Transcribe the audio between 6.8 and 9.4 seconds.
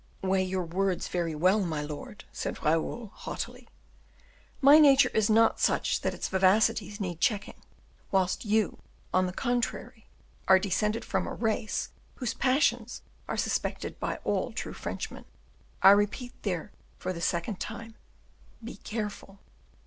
need checking; whilst you, on the